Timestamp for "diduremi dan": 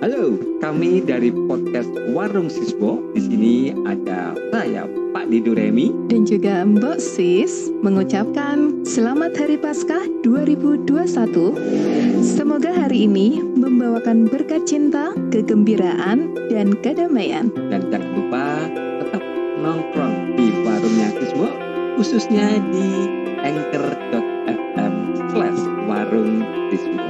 5.28-6.24